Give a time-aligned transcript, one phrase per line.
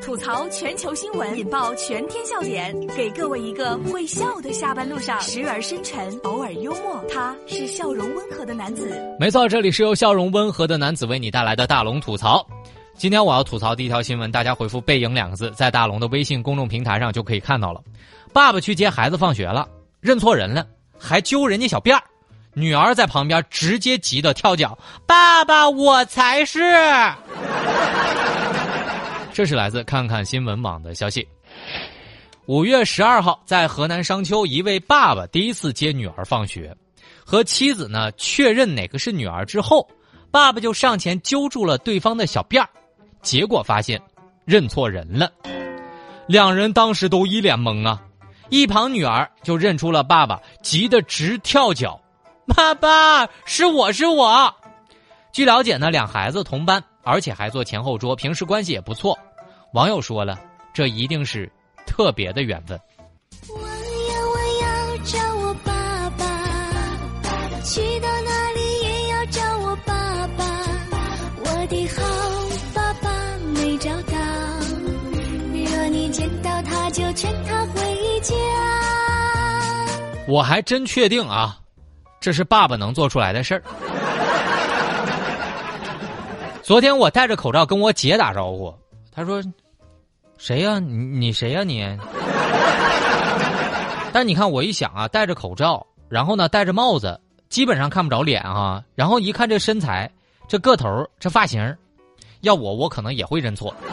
[0.00, 7.04] 吐槽全球新闻，引爆全天笑点，给各位一个会笑的下班路上，时而深沉，偶尔幽默。
[7.12, 8.88] 他是笑容温和的男子。
[9.18, 12.46] 没错，这里是由笑容温和的男子为你带来的大龙吐槽。
[12.96, 17.82] 今天我要吐槽第一条新闻，大家回复“背影”两个字，在大龙的微信公众平台上就可以看到了。
[18.32, 19.66] 爸爸去接孩子放学了，
[20.00, 20.64] 认错人了，
[20.96, 22.02] 还揪人家小辫儿。
[22.54, 26.60] 女儿在旁边直接急得跳脚：“爸爸，我才是！”
[29.32, 31.26] 这是来自看看新闻网的消息。
[32.46, 36.76] 五月十二号，在河南商丘，一位爸爸第一次接女儿放学，
[37.24, 39.88] 和妻子呢确认哪个是女儿之后，
[40.30, 42.68] 爸爸就上前揪住了对方的小辫儿，
[43.22, 44.00] 结果发现
[44.44, 45.32] 认错人了。
[46.26, 48.02] 两人当时都一脸懵啊，
[48.50, 51.98] 一旁女儿就认出了爸爸，急得直跳脚。
[52.46, 54.54] 爸爸，是我是我。
[55.32, 59.16] 据了解呢，两孩子同班，而且还坐前后桌，平时关系也不错。
[59.72, 60.38] 网友说了，
[60.74, 61.50] 这一定是
[61.86, 62.78] 特别的缘分。
[63.48, 66.26] 我要我要找我爸爸，
[67.64, 70.44] 去到哪里也要找我爸爸。
[71.38, 72.02] 我的好
[72.74, 73.10] 爸爸
[73.54, 74.18] 没找到，
[75.54, 78.34] 若你见到他，就劝他回家。
[80.28, 81.58] 我还真确定啊。
[82.20, 83.62] 这是爸爸能做出来的事儿。
[86.62, 88.72] 昨天我戴着口罩跟我姐打招呼，
[89.10, 89.42] 她说
[90.42, 90.80] ：“谁呀？
[90.80, 91.86] 你你谁呀你？”
[94.12, 98.82] 但你看我一想啊，戴着口罩，然后呢戴着帽子，基本上看不着脸啊。
[98.96, 100.10] 然后一看这身材、
[100.48, 101.76] 这个头、这发型，
[102.40, 103.72] 要我我可能也会认错。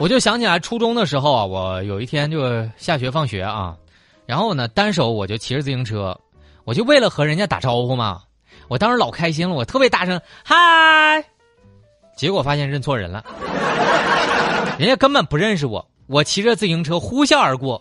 [0.00, 3.76] 我就想起来初中的时候啊，我有一天就下学放学啊。
[4.24, 6.18] 然后呢，单手我就骑着自行车，
[6.64, 8.22] 我就为了和人家打招呼嘛。
[8.68, 11.22] 我当时老开心了，我特别大声嗨，
[12.16, 13.24] 结果发现认错人了，
[14.78, 15.86] 人家根本不认识我。
[16.06, 17.80] 我骑着自行车呼啸而过，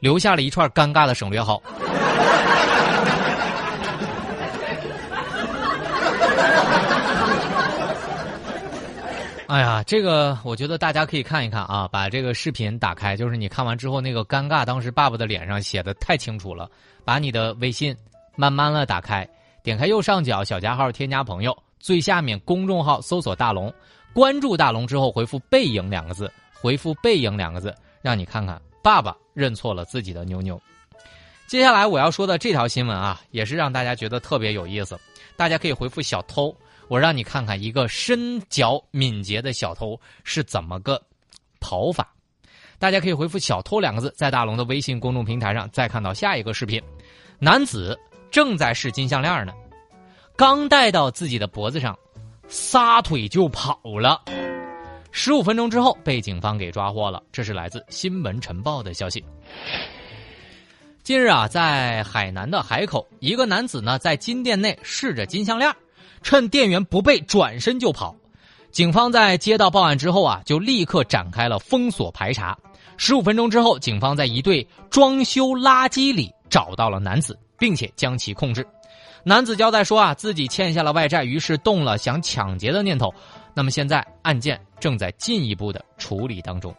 [0.00, 1.62] 留下了一串尴尬的省略号。
[9.46, 16.68] 哎呀，这个我觉得大家可以看一看啊，把这个视频打开，就是你看完之后那个尴尬，当时爸爸的脸上写的太清楚了。
[17.04, 17.96] 把你的微信
[18.36, 19.28] 慢慢的打开，
[19.64, 23.72] 点开右上角小加号添加朋友，最下面公众号搜索大龙，
[24.12, 30.60] 关注大龙之后回复背影两个字，回复背影两个字，让你看看爸爸认错了自己的妞妞。
[31.48, 34.96] 接下来我要说的这条新闻啊，也是让大家觉得特别有意思，
[35.36, 36.54] 大家可以回复小偷。
[36.86, 41.00] 我让你看看一个身脚敏捷的小偷是怎么个
[41.60, 42.12] 跑法。
[42.80, 46.82] 大家可以回复“小偷”两个字，在大龙的微信公众平台上再看到下一个视频。
[47.38, 47.96] 男子
[48.30, 49.52] 正在试金项链呢，
[50.36, 51.98] 刚戴到自己的脖子上，
[52.48, 54.22] 撒腿就跑了。
[55.12, 57.22] 十五分钟之后被警方给抓获了。
[57.32, 59.24] 这是来自《新闻晨报》的消息。
[61.02, 65.74] 近日啊，在海南的海口，一个男子呢在金店内试着金项链。
[66.22, 68.14] 趁店员不备，转身就跑。
[68.70, 72.56] 警方在接到报案之后啊，就立刻展开了封锁排查。
[72.96, 78.64] 十五分钟之后，警方在一对装修垃圾里找到了男子，并且将其控制。
[79.24, 83.12] 男子交代说啊，自己欠下了外债，于是动了想抢劫的念头。
[83.54, 86.74] 那么现在案件正在进一步的处理当中。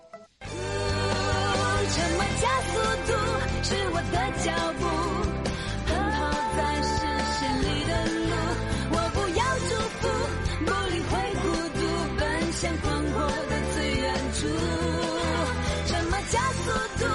[16.29, 17.10] 加速度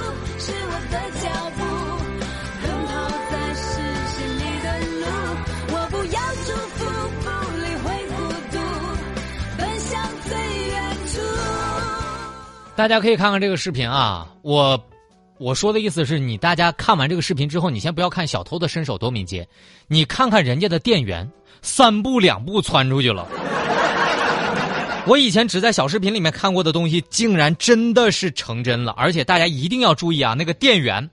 [12.76, 14.78] 大家可以看看这个视频啊，我
[15.38, 19.48] 我说的意思是你大家看完这个视频之后，你先不要看小偷的身手多敏捷，
[19.88, 21.26] 你看看人家的店员
[21.62, 23.26] 三步两步窜出去了。
[25.08, 31.08] 我以前只在小视频里面看过的东西，竟然真的是成真了，而且大家一定要注意啊，那个店员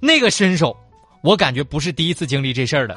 [0.00, 0.74] 那个身手，
[1.22, 2.96] 我感觉不是第一次经历这事儿的。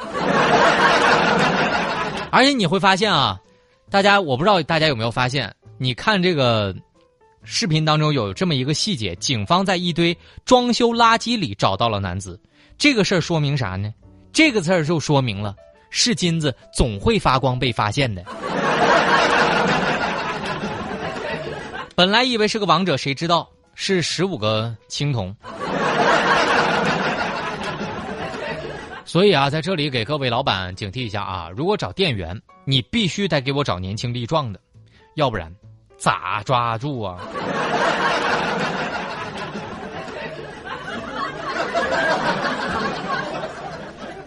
[2.32, 3.38] 而且你会发现啊，
[3.90, 6.74] 大家我不知道大家有没有发现，你看这个。
[7.50, 10.14] 视频当中有这么一个细节，警方在一堆
[10.44, 12.38] 装修垃圾里找到了男子。
[12.78, 13.90] 这个事儿说明啥呢？
[14.34, 15.56] 这个字儿就说明了
[15.90, 18.22] 是金子总会发光被发现的。
[21.96, 25.34] 本来以为是个王者，谁知道是十五个青铜。
[29.06, 34.60] 所以啊，在这里给各位老板警惕一下啊，如果找店员，你必须得给我找年轻力壮的。
[35.16, 35.50] 要不然
[35.98, 37.18] 咋抓住啊？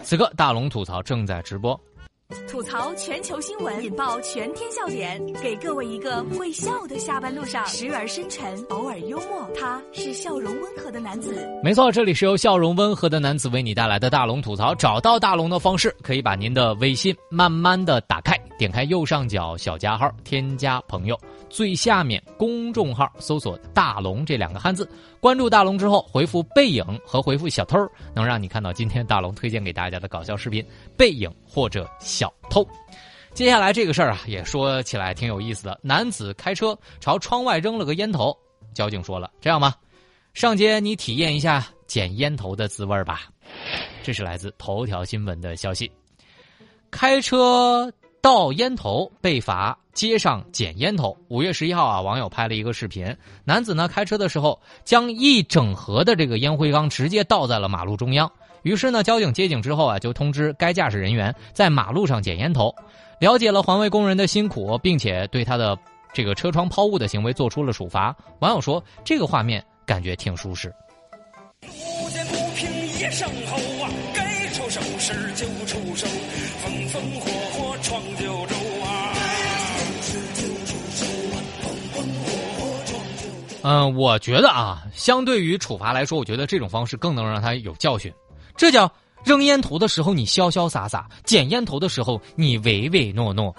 [0.03, 1.79] 此刻大龙吐槽正在直播。
[2.49, 9.49] 吐槽全球新闻，引爆全天笑点，给各位一个会笑的下班路上，时而深沉，偶尔幽默。
[9.57, 11.45] 他是笑容温和的男子。
[11.61, 14.73] 没错，这里是由笑容温和的男子为你带来的大龙吐槽。
[14.73, 21.19] 找到大龙的方式，可以把您的微信慢慢的打开，点开右上角小加号，添加朋友，
[21.49, 24.87] 最下面公众号搜索“大龙”这两个汉字，
[25.19, 27.79] 关注大龙之后，回复“背影”和回复“小偷”，
[28.13, 30.63] 能让你看到今天大龙推荐给大家的搞笑视频
[30.95, 32.63] “背影”或者“小偷”。
[33.33, 35.79] 接下来这个事儿啊，也说起来挺有意思的。
[35.81, 38.31] 男子开车朝窗外扔了个烟头，
[38.75, 39.75] 交警说了：“这样吧，
[40.35, 43.23] 上街你体验一下捡烟头的滋味吧。”
[44.05, 45.91] 这是来自头条新闻的消息。
[46.91, 51.17] 开车倒烟头被罚街上捡烟头。
[51.27, 58.31] 五月十一号啊，网友拍了一个视频，男子呢开车的时候将一整盒的这个烟灰缸直接倒在了马路中央。
[58.63, 62.73] 于是呢，交警接警之后啊，就通知该驾驶人员在马路上捡烟头。
[63.19, 65.77] 了解了环卫工人的辛苦，并且对他的
[66.13, 68.15] 这个车窗抛物的行为做出了处罚。
[68.39, 70.71] 网友说，这个画面感觉挺舒适。
[71.61, 76.05] 路见不平一声吼啊，该出手时就出手，
[76.61, 79.13] 风风火火闯九州啊。
[83.63, 88.11] 嗯，我觉得啊，相对于处罚来说，我觉得这种方式更能让他有教训。
[88.57, 88.91] 这叫
[89.23, 93.55] 扔烟头的时候你潇潇洒洒，捡烟头的时候你唯唯诺诺。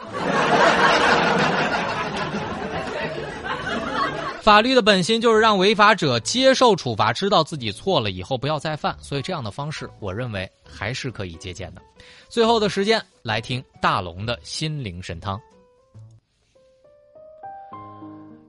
[4.42, 11.82] 法律的本心就是让违法者接受处罚，知道自己错了以后不要再犯，所以这样的方式，我认为还是可以借鉴的。
[12.28, 15.40] 最后的时间来听大龙的心灵神汤。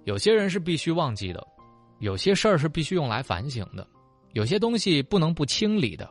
[0.06, 1.46] 有些人是必须忘记的，
[2.00, 3.88] 有些事儿是必须用来反省的，
[4.32, 6.10] 有些东西不能不清理的，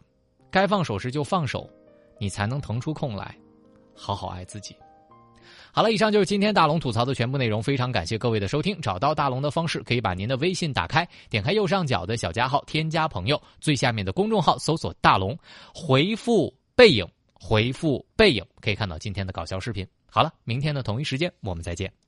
[0.49, 1.69] 该放手时就放手，
[2.21, 3.37] 你才能腾出空来，
[3.97, 4.77] 好好爱自己。
[5.75, 8.79] 好了，以上就是今天大龙吐槽的全部内容，非常感谢各位的收听。
[8.83, 15.35] 找到大龙的方式，可以把您的微信打开，点开右上角的小加号，添加朋友，最下面的公众号搜索大龙，
[15.75, 19.87] 回复背影，回复背影，可以看到今天的搞笑视频。
[20.11, 22.02] 好了，明天的同一时间我们再见。